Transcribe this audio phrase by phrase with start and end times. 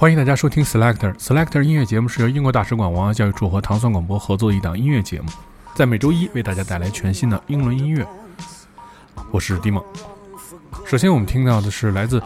[0.00, 5.28] 欢迎大家收听 Selector Selector 音乐节目，是由英国大使馆文化教育处和糖蒜广播合作的一档音乐节目，
[5.74, 8.06] 在每周一为大家带来全新的英伦音乐。
[9.30, 9.86] 我是 d i m o
[10.86, 12.22] 首先，我们听到的是来自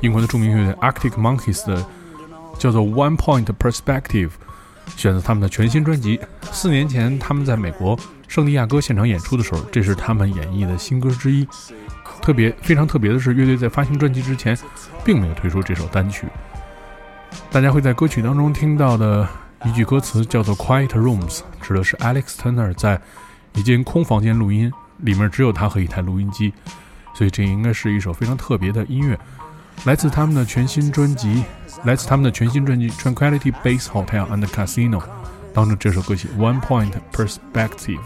[0.00, 1.86] 英国的著名乐队 Arctic Monkeys 的
[2.58, 4.30] 叫做 One Point Perspective，
[4.96, 6.18] 选择他们的全新专辑。
[6.50, 7.96] 四年前，他们在美国
[8.26, 11.46] 圣地亚哥现场演出的时候，这是他们演绎的新歌之一。
[12.20, 14.58] 特别非常特别的是，乐队在发行专辑之前，
[15.04, 16.26] 并没有推出这首单曲。
[17.50, 19.28] 大家会在歌曲当中听到的
[19.64, 23.00] 一句歌词叫做 “Quiet Rooms”，指的是 Alex Turner 在
[23.54, 26.52] 一间空房间录音，里面只有他和一台录音机，
[27.14, 29.18] 所以这应该是一首非常特别的音乐，
[29.84, 31.44] 来自他们的全新专辑，
[31.84, 34.98] 来自他们的全新专辑《Tranquility Base Hotel and Casino》
[35.52, 38.00] 当中这首歌曲《One Point Perspective》。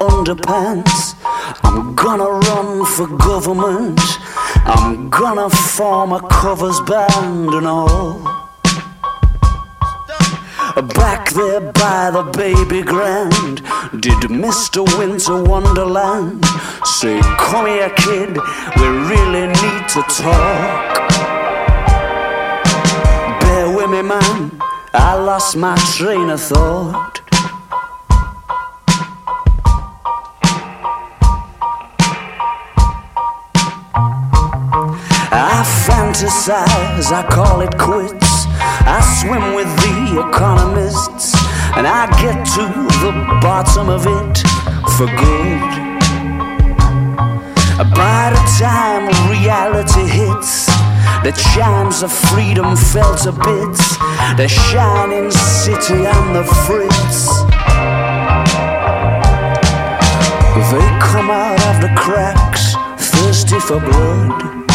[0.00, 1.14] Underpants.
[1.62, 4.00] I'm gonna run for government.
[4.64, 8.46] I'm gonna form a covers band and all.
[10.94, 13.62] Back there by the baby grand,
[14.02, 14.84] did Mr.
[14.98, 16.44] Winter Wonderland
[16.84, 18.36] say, Come here, kid,
[18.76, 21.10] we really need to talk.
[23.40, 24.60] Bear with me, man,
[24.92, 27.15] I lost my train of thought.
[36.26, 38.46] Fantasize, I call it quits.
[38.86, 41.34] I swim with the economists,
[41.76, 42.66] and I get to
[43.00, 44.38] the bottom of it
[44.96, 45.86] for good.
[47.94, 50.66] By the time reality hits,
[51.22, 53.96] the chimes of freedom fell to bits,
[54.36, 57.28] the shining city on the fritz.
[60.70, 64.65] They come out of the cracks, thirsty for blood.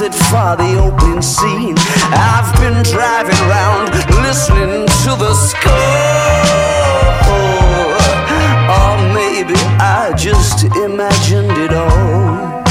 [0.00, 1.74] It for the opening scene.
[2.10, 3.92] I've been driving around
[4.24, 5.72] listening to the score.
[8.78, 12.64] Or maybe I just imagined it all.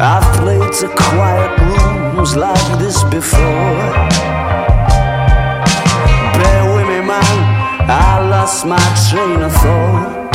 [0.00, 3.92] I've played to quiet rooms like this before.
[6.36, 7.36] Bear with me, man,
[7.88, 10.25] I lost my train of thought.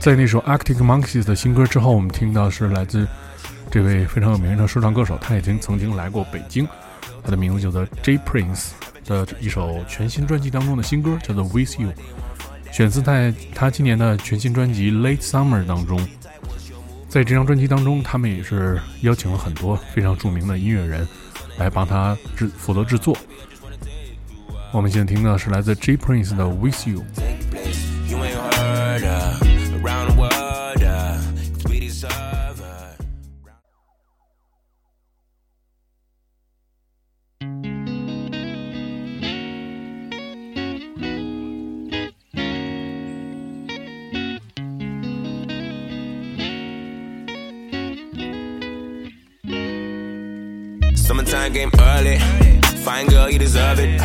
[0.00, 3.06] 在那首 Arctic Monkeys 的新歌之后，我们听到是来自
[3.70, 6.66] 这位非常有名的说唱歌手，他已经曾经来过北京，
[7.22, 8.70] 他的名字叫做 J Prince
[9.04, 11.92] 的一首全新专辑当中的新歌，叫做 With You，
[12.72, 16.00] 选自在他今年的全新专辑 Late Summer 当中。
[17.08, 21.06] 在这张专辑当中，他们也是邀请了很多非常著名的音乐人
[21.58, 23.16] 来帮他制负责制作。
[24.72, 27.02] 我们现在听到的是来自 J Prince 的 With You。
[51.58, 52.18] Game early.
[52.84, 54.00] Fine girl, you deserve it.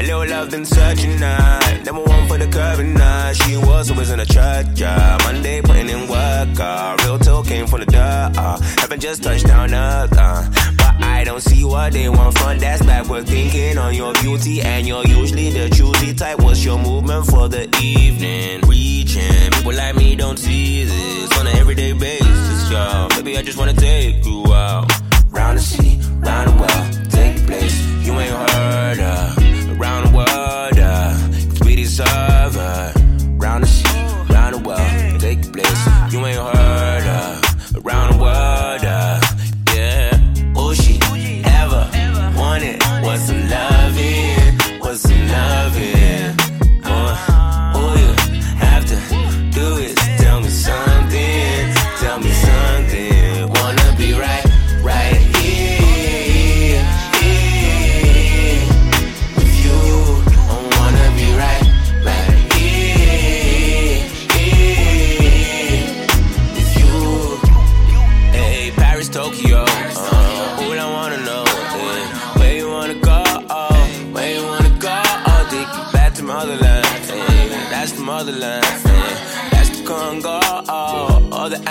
[0.00, 1.82] A little love such a night.
[1.84, 3.34] Never one for the curve and night.
[3.34, 5.16] She was always in a church, yeah.
[5.24, 6.96] Monday putting in work, uh.
[7.02, 8.58] Real talk came from the dirt, uh.
[8.80, 10.42] Haven't just touched down earth, uh.
[10.76, 14.60] But I don't see what they want from that's backward thinking on your beauty.
[14.60, 16.40] And you're usually the choosy type.
[16.40, 18.62] What's your movement for the evening?
[18.68, 19.50] Reaching.
[19.52, 23.08] People like me don't see this on an everyday basis, yo.
[23.16, 24.90] Maybe I just wanna take you out.
[25.30, 25.97] Round the city,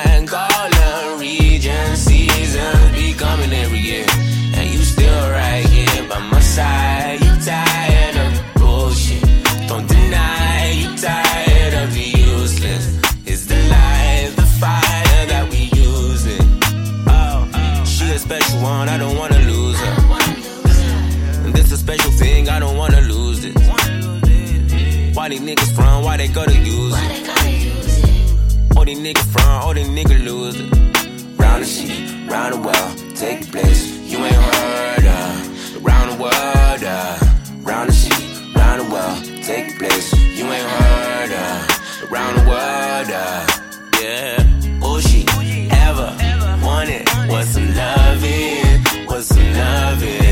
[0.07, 1.95] or the Angolan region.
[1.95, 4.05] Seasons be coming every year,
[4.53, 7.19] and you still right here by my side.
[7.21, 9.23] You tired of bullshit?
[9.67, 12.99] Don't deny you tired of the useless.
[13.25, 16.41] It's the light, the fire that we use it.
[17.07, 17.47] Oh,
[17.85, 19.95] she a special one, I don't wanna lose her.
[21.45, 23.55] And this a special thing, I don't wanna lose it.
[25.15, 26.03] Why these niggas from?
[26.03, 27.26] Why they go to use it?
[28.87, 30.61] These niggas from, all these niggas lose.
[31.37, 33.85] Round the sea, round the world, take place.
[34.09, 35.83] You ain't heard of.
[35.83, 37.17] Round the world, uh,
[37.63, 40.13] round the sea, round the world, take place.
[40.13, 42.11] You ain't heard of.
[42.11, 43.45] Round the world, uh,
[44.01, 44.81] yeah.
[44.81, 45.25] All she
[45.69, 46.15] ever
[46.63, 50.26] wanted was some loving, was some loving.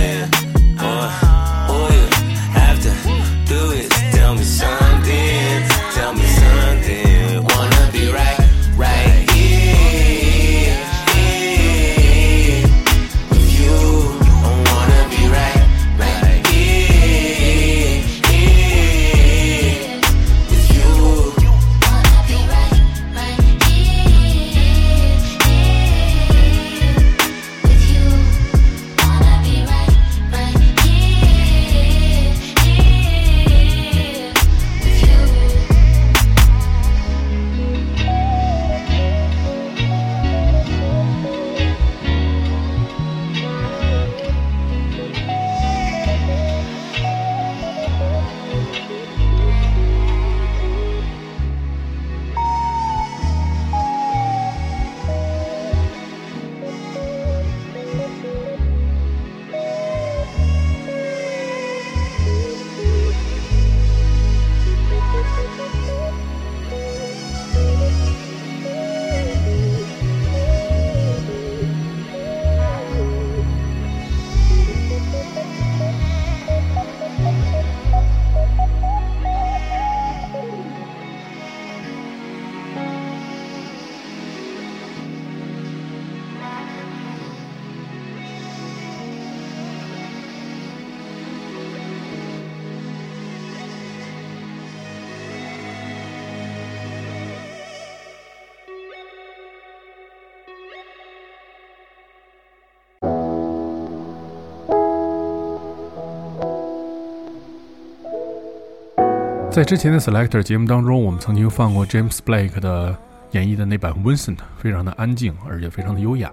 [109.56, 112.94] 在之前的 Selector 节目当中，我们曾经放过 James Blake 的
[113.32, 116.30] 演绎的那版 Vincent，非常的安静，而且非常的优雅。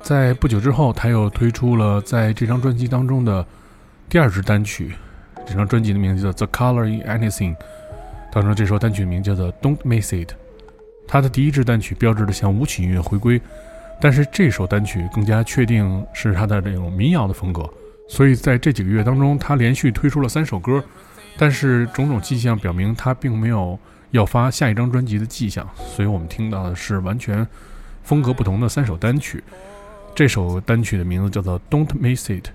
[0.00, 3.46] 在不久之后，他又推出了在这张专辑当中的
[4.08, 4.94] 第二支单曲，
[5.46, 7.54] 这张专辑的名字叫《The Color in Anything》，
[8.32, 10.30] 当中这首单曲名叫做《Don't Miss It》。
[11.06, 13.38] 他的第一支单曲标志着向舞曲音乐回归，
[14.00, 17.68] 但是这首单曲更加确定是他的这种民谣的风格。
[18.08, 20.82] 所以在这几个月当中，他连续推出了三首歌。
[21.36, 23.78] 但是种种迹象表明，他并没有
[24.10, 27.46] 要发下一张专辑的迹象，所以我们听到的是完全
[28.02, 29.42] 风格不同的三首单曲。
[30.14, 32.48] 这首单曲的名字叫做《Don't Miss It》。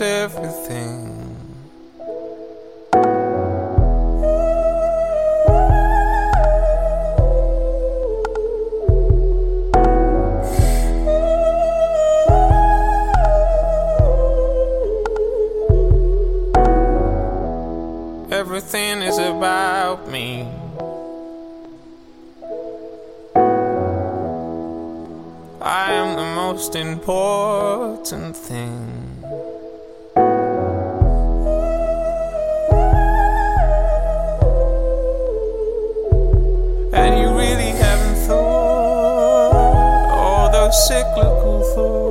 [0.00, 1.34] Everything.
[18.30, 20.46] Everything is about me.
[25.60, 29.67] I am the most important thing.
[40.72, 42.07] Cyclical thoughts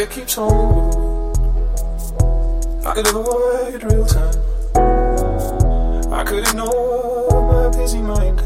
[0.00, 1.36] it keeps on going,
[2.86, 4.34] I could avoid real time.
[6.10, 8.40] I could ignore my busy mind.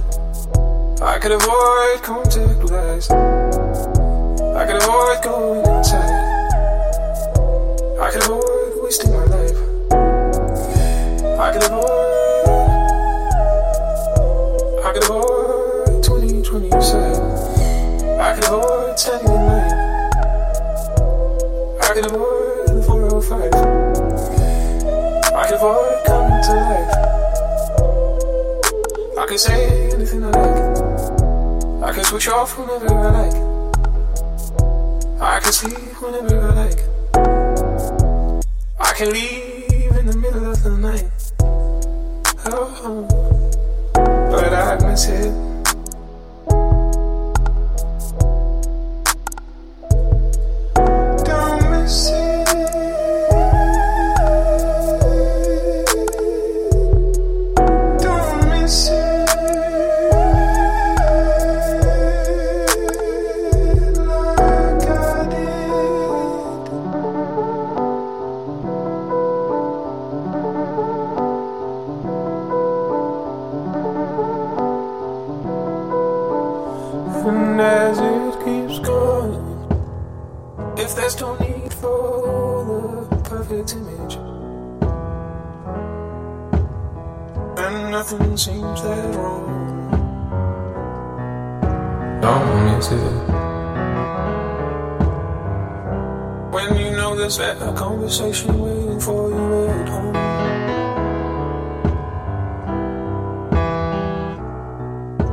[1.00, 3.11] I could avoid contact with.
[3.12, 6.11] I could avoid going outside.
[8.00, 8.43] I could avoid
[32.14, 33.35] switch off whenever I like.
[35.21, 36.80] I can sleep whenever I like.
[38.78, 39.34] I can leave
[77.56, 79.44] As it keeps going,
[80.76, 84.16] if there's no need for the perfect image,
[87.56, 89.46] and nothing seems that wrong,
[92.20, 92.99] don't miss it.
[96.52, 100.16] When you know there's a conversation waiting for you at home.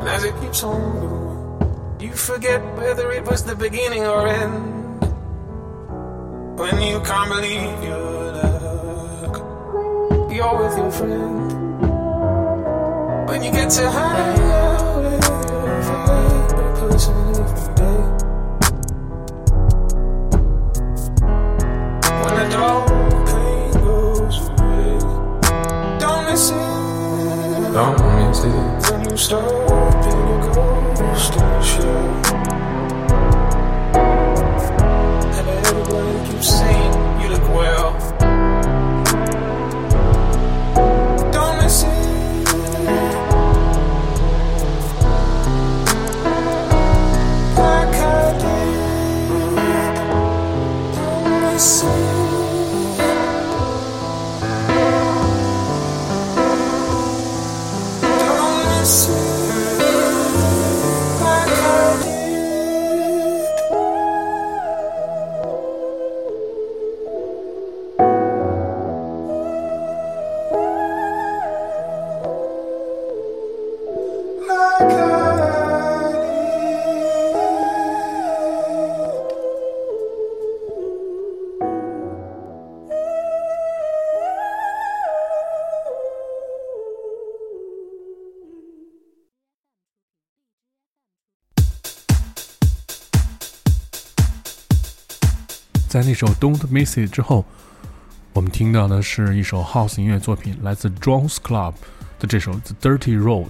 [0.08, 1.31] As it keeps on going,
[2.12, 5.00] you forget whether it was the beginning or end.
[6.60, 9.36] When you can't believe your luck,
[10.30, 11.52] you're with your friend.
[13.30, 17.16] When you get to hang out with your favorite person
[17.46, 18.01] every day.
[27.74, 27.96] Don't
[28.28, 28.92] miss it.
[28.92, 29.48] When you stop
[30.04, 32.00] being a ghost in show.
[35.38, 38.11] And everybody keeps saying you look well.
[95.92, 97.44] 在那首《Don't Miss It》之后，
[98.32, 101.74] 我们听到的是一首 House 音乐作品，来自 Jones Club
[102.18, 103.50] 的这首《The Dirty Road》。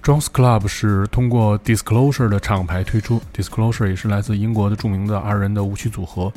[0.00, 6.32] Jones Club 是通过 Disclosure 的厂牌推出，Disclosure 也是来自英国的著名的二人的舞曲组合。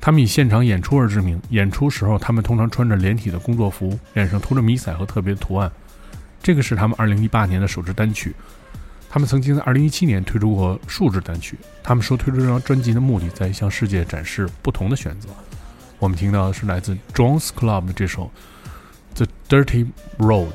[0.00, 5.70] 他们以现场演出而知名，演出时候他们通常穿着连体的工作服，脸上涂着迷彩和特别的图案。
[6.42, 8.34] 这个是他们2018年的首支单曲。
[9.08, 11.58] 他们曾经在2017年推出过数字单曲。
[11.82, 15.28] 他们说推出这张专辑的目的在于向世界展示不同的选择。
[15.98, 18.30] 我们听到的是来自 Jones Club 的这首
[19.16, 19.86] 《The Dirty
[20.18, 20.48] Road》。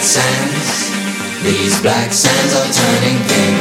[0.00, 0.90] Sands.
[1.42, 3.58] These black sands are turning pink.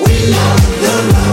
[0.00, 1.23] We know the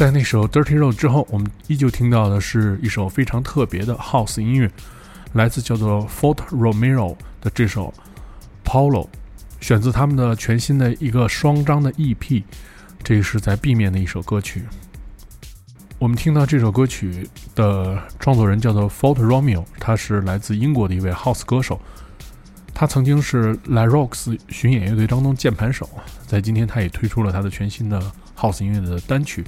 [0.00, 4.70] 在那首《Dirty Road》之后，我们依旧听到的是一首非常特别的 House 音乐，
[5.34, 7.92] 来自叫做 Fort Romero 的这首
[8.66, 9.04] 《Polo》，
[9.60, 12.42] 选自他们的全新的一个双张的 EP，
[13.04, 14.64] 这是在 B 面的一首歌曲。
[15.98, 21.78] 我们听到这首歌曲的创作人叫做 Fort Romeo，他是来自英国的一位 House 歌手，
[22.72, 25.86] 他曾经是 La Rocks 巡演乐队当中键盘手，
[26.26, 28.00] 在今天他也推出了他的全新的
[28.34, 29.44] House 音乐的单曲。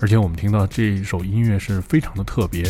[0.00, 2.64] 而且我们听到这首音乐是非常的特别。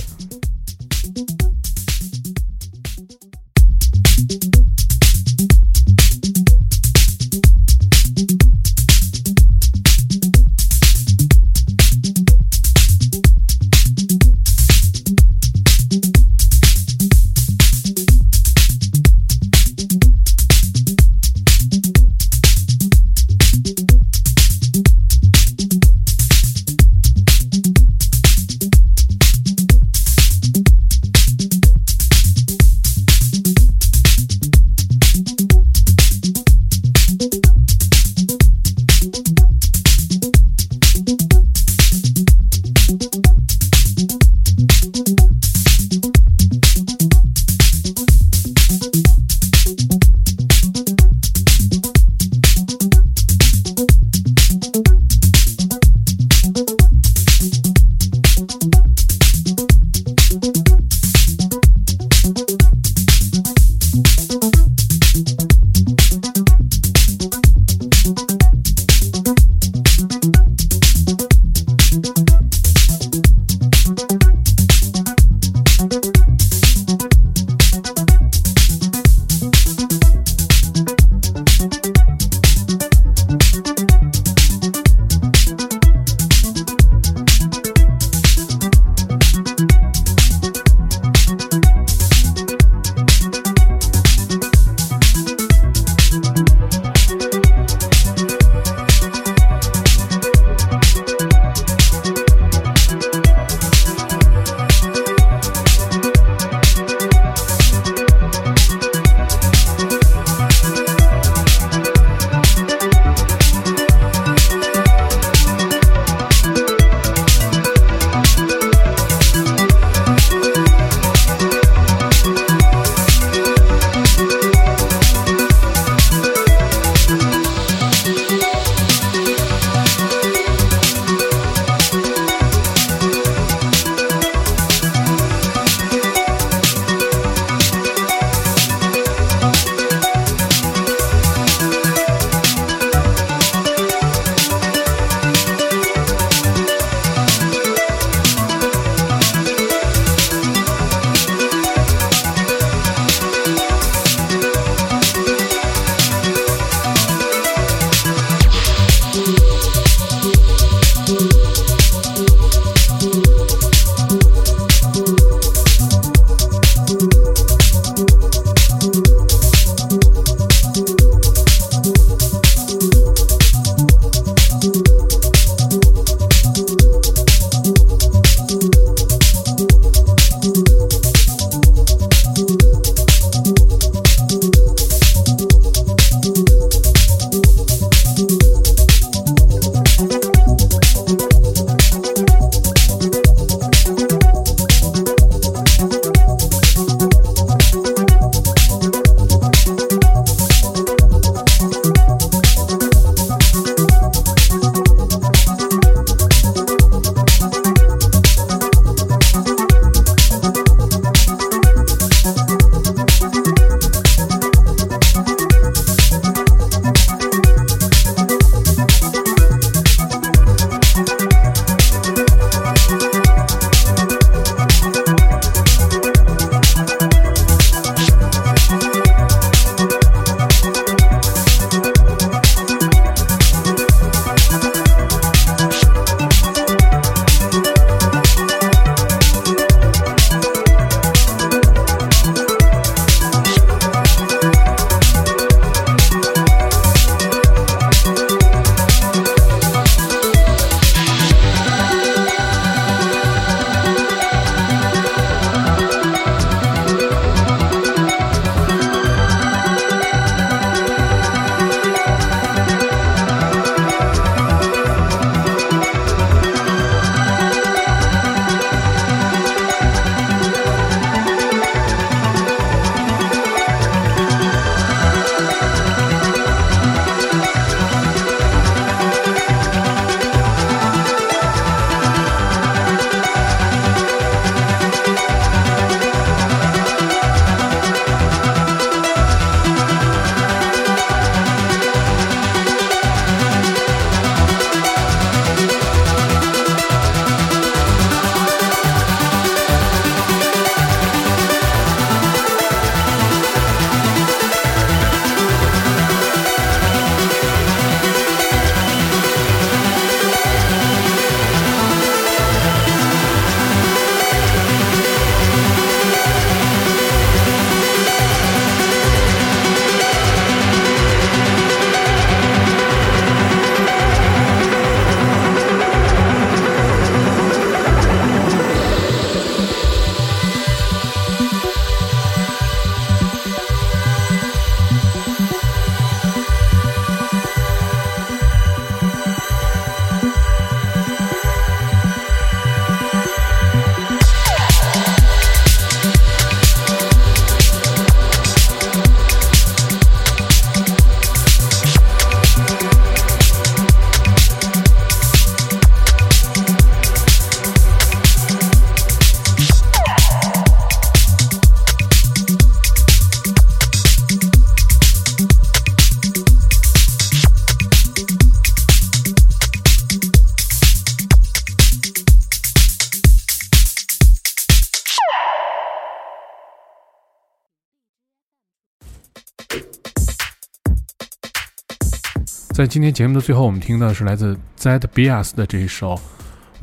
[382.80, 386.18] 在今天节目的最后，我们听的是来自 Zed Bias 的这一首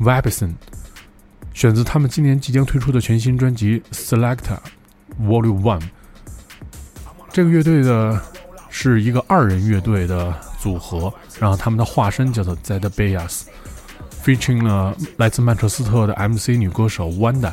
[0.00, 0.46] Webson》，
[1.52, 4.58] 选自他们今年即将推出的全新专辑《Selector
[5.20, 5.80] Volume One》。
[7.32, 8.22] 这个乐队的
[8.70, 17.52] 是一个二人乐队的组合，然后他们的化身叫做 Zed Bias，featuring 了来自曼彻斯特的 MC 女歌手 Wanda，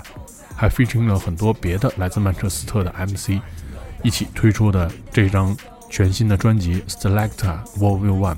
[0.56, 3.42] 还 featuring 了很多别的来自曼彻斯特的 MC，
[4.04, 5.58] 一起推出的这张
[5.90, 8.34] 全新的专辑《Selector Volume One》。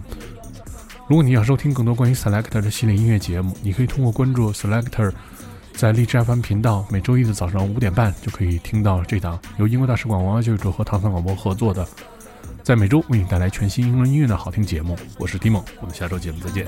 [1.08, 5.12] 如果你想收听更多关于 Selector 的系列音乐节目，你可以通过关注 Selector
[5.74, 11.88] 在荔枝 FM 频道，每周一的早上五点半就可以听到这档由英国大使馆文化教育处和唐山广播合作的，
[12.62, 14.98] 在每周为你带来全新英伦音乐的好听节目。
[15.18, 16.68] 我是 Timo，我们下周节目再见。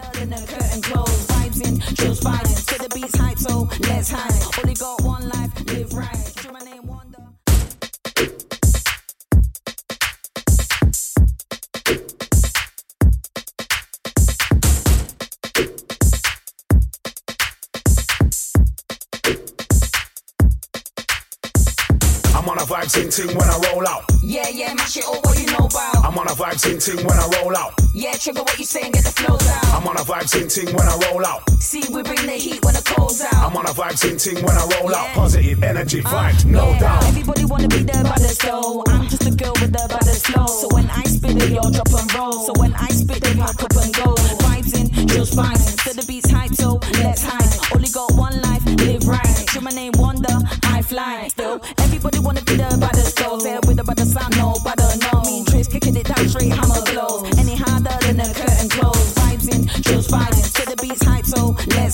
[22.69, 24.03] On ting ting when I roll out.
[24.21, 26.05] Yeah, yeah, mash it all what you know about.
[26.05, 27.73] I'm on a vibe ting ting when I roll out.
[27.95, 29.65] Yeah, trigger what you say and get the flows out.
[29.73, 31.49] I'm on a vibe ting ting when I roll out.
[31.60, 33.34] See, we bring the heat when the cold's out.
[33.34, 35.08] I'm on a vibe ting ting when I roll out.
[35.15, 36.79] Positive energy Uh, vibes, no yeah.
[36.79, 37.03] doubt.
[37.05, 38.84] Everybody wanna be there by the though.
[38.88, 40.45] I'm just a girl with the baddest flow.
[40.45, 42.45] So when I spit it, y'all drop and roll.
[42.45, 44.13] So when I spit, they pack up and go.
[44.45, 45.58] Vibes in, just fine.
[45.58, 47.49] To the beats hype, so let's hide.
[47.75, 49.36] Only got one life, live right.
[49.58, 51.27] To my name Wonder, I fly.
[51.29, 52.41] Still, everybody wanna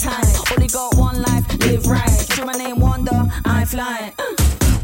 [0.04, 0.52] let's.
[0.52, 2.20] Only got one life, live right.
[2.36, 4.35] To my name Wonder, I fly.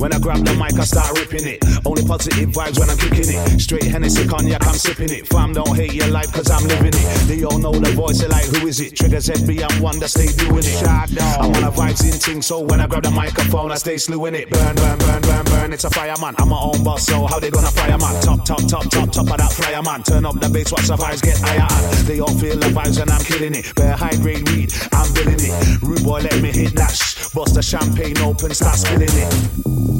[0.02, 1.62] When I grab the mic, I start ripping it.
[1.86, 3.62] Only positive vibes when I'm kicking it.
[3.62, 5.28] Straight Hennessy cognac, I'm sipping it.
[5.28, 7.06] Fam, don't hate your life, cause I'm living it.
[7.30, 8.96] They all know the voice, they like, who is it?
[8.98, 10.82] Triggers ZB, I'm one that stay doing it.
[10.82, 14.34] I'm on a vibes in ting, so when I grab the microphone, I stay slewing
[14.34, 14.50] it.
[14.50, 16.34] Burn, burn, burn, burn, burn, it's a fireman.
[16.40, 18.22] I'm my own boss, so how they gonna fire man?
[18.24, 20.02] Top, top, top, top, top of that flyer man.
[20.02, 21.70] Turn up the bass, watch the vibes get higher.
[21.70, 23.76] And they all feel the vibes and I'm killing it.
[23.76, 25.82] Bare high grade weed, I'm billing it.
[25.84, 27.30] Rude boy, let me hit that shh.
[27.36, 29.91] Bust the champagne open, start spilling it.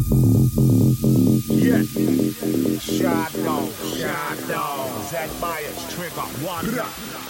[1.48, 1.84] Yeah.
[2.80, 5.02] Shadow, shadow.
[5.10, 7.21] Zed Bias, trigger, wonder.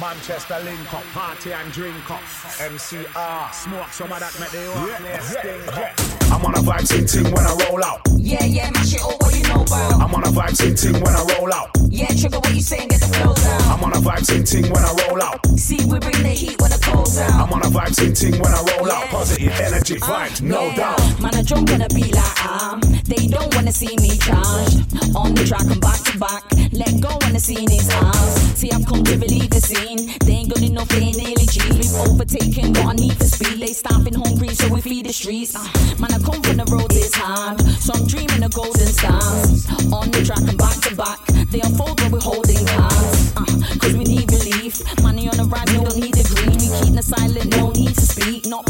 [0.00, 2.20] Manchester link up, party and drink up.
[2.58, 6.32] MCR, smoke some of that, make the whole place stink up.
[6.32, 8.00] I'm on a vibe ting ting when I roll out.
[8.18, 10.02] Yeah, yeah, mash it all what you know about.
[10.02, 11.70] I'm on a vibe ting ting when I roll out.
[11.88, 13.62] Yeah, trigger what you say and get the flows out.
[13.78, 15.46] I'm on a vibe ting ting when I roll out.
[15.56, 17.30] See, we bring the heat when the cold's out.
[17.32, 19.06] I'm on a vibe ting ting when I roll out.
[19.08, 20.76] Positive energy uh, vibes, no Yeah.
[20.76, 21.20] doubt.
[21.20, 22.80] Man, I jump on a beat like I'm.
[23.06, 24.90] They don't wanna see me charged.
[25.14, 26.42] On the track, I'm back to back.
[26.72, 28.34] Let go when the scene is ours.
[28.58, 29.83] See, I've come to relieve the scene.
[29.84, 31.60] They ain't good enough, ain't nearly G.
[31.76, 33.60] We've overtaken what I need to speed.
[33.60, 35.54] They stopping hungry, so we feed the streets.
[35.54, 35.60] Uh,
[36.00, 37.60] man, I come from the road, it's hard.
[37.60, 39.68] So I'm dreaming of golden stars.
[39.92, 41.20] On the track, I'm back to back.
[41.52, 43.32] They unfold when we're holding cards.
[43.36, 43.44] Uh,
[43.76, 44.80] Cause we need relief.
[45.02, 46.56] Money on the rise, we don't need the green.
[46.56, 48.46] We keep the silent, no need to speak.
[48.46, 48.63] Not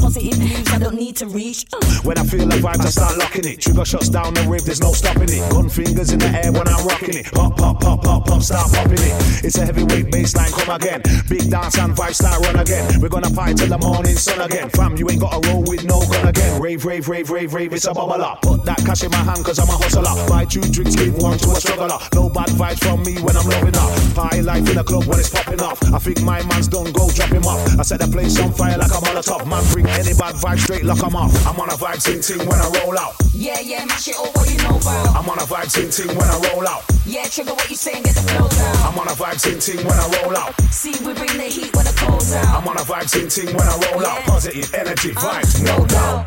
[1.05, 1.67] need to reach.
[2.03, 3.61] When I feel the vibes, I start locking it.
[3.61, 5.45] Trigger shots down the rib, there's no stopping it.
[5.51, 7.27] Gun fingers in the air when I'm rocking it.
[7.33, 9.15] Pop, pop, pop, pop, pop, start popping it.
[9.45, 11.03] It's a heavyweight baseline, come again.
[11.29, 13.01] Big dance and vibes start run again.
[13.01, 14.71] We're gonna party till the morning sun again.
[14.71, 16.61] Fam, you ain't got to roll with no gun again.
[16.61, 18.41] Rave, rave, rave, rave, rave, it's a bubble up.
[18.41, 20.15] Put that cash in my hand, cause I'm a hustler.
[20.29, 21.99] Buy two drinks, give one to a struggler.
[22.15, 23.93] No bad vibes from me when I'm loving up.
[24.15, 25.81] Party life in the club when it's popping off.
[25.93, 27.61] I think my man's done, go drop him off.
[27.79, 29.45] I set the place on fire like a molotov.
[29.45, 31.47] Man, bring any bad vibe straight, lock 'em off.
[31.47, 33.15] I'm on a vibe ting ting when I roll out.
[33.33, 35.17] Yeah, yeah, mash it all what you know about.
[35.17, 36.83] I'm on a vibe ting ting when I roll out.
[37.07, 38.77] Yeah, trigger what you say and get the flow down.
[38.87, 40.55] I'm on a vibe ting ting when I roll out.
[40.71, 42.47] See, we bring the heat when the cold's out.
[42.47, 44.23] I'm on a vibe ting ting when I roll out.
[44.25, 46.27] Positive energy vibes, uh, no doubt.